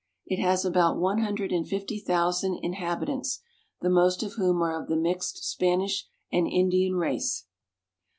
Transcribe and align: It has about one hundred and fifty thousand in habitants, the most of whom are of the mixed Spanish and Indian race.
It 0.25 0.41
has 0.41 0.65
about 0.65 0.97
one 0.97 1.19
hundred 1.19 1.51
and 1.51 1.67
fifty 1.67 1.99
thousand 1.99 2.55
in 2.63 2.73
habitants, 2.73 3.43
the 3.81 3.89
most 3.91 4.23
of 4.23 4.33
whom 4.33 4.59
are 4.63 4.81
of 4.81 4.87
the 4.87 4.97
mixed 4.97 5.43
Spanish 5.47 6.07
and 6.31 6.47
Indian 6.47 6.95
race. 6.95 7.45